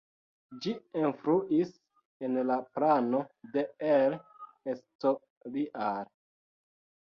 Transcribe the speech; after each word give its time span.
Ĝi 0.61 0.71
influis 1.01 1.73
en 2.29 2.39
la 2.53 2.57
plano 2.79 3.21
de 3.59 3.67
El 3.91 4.19
Escorial. 4.75 6.13